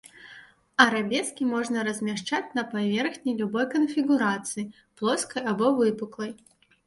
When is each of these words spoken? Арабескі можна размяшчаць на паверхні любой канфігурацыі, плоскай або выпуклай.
Арабескі 0.85 1.43
можна 1.49 1.83
размяшчаць 1.87 2.55
на 2.59 2.63
паверхні 2.71 3.35
любой 3.41 3.67
канфігурацыі, 3.75 4.67
плоскай 5.03 5.43
або 5.55 5.67
выпуклай. 5.81 6.31